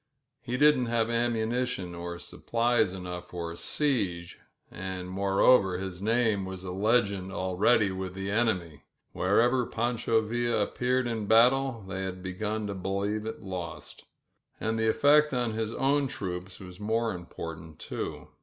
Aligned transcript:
He 0.41 0.57
didn't 0.57 0.87
have 0.87 1.11
ammunition 1.11 1.93
or 1.93 2.15
s 2.15 2.33
plies 2.47 2.91
enough 2.91 3.27
for 3.27 3.51
a 3.51 3.55
siege, 3.55 4.39
and, 4.71 5.07
moreover, 5.07 5.77
his 5.77 6.01
name 6.01 6.39
w« 6.45 6.71
legend 6.71 7.31
already 7.31 7.91
with 7.91 8.15
the 8.15 8.31
enemy— 8.31 8.81
wherever 9.13 9.63
Pancho 9.67 10.21
'V 10.21 10.47
appeared 10.51 11.05
in 11.05 11.27
battle, 11.27 11.85
they 11.87 12.01
had 12.01 12.23
begun 12.23 12.65
to 12.65 12.73
believe 12.73 13.27
it 13.27 13.41
1 13.41 13.81
And 14.59 14.79
the 14.79 14.89
effect 14.89 15.35
on 15.35 15.51
his 15.53 15.71
own 15.75 16.07
troops 16.07 16.59
was 16.59 16.79
most 16.79 17.13
imports 17.15 17.61
too. 17.77 18.29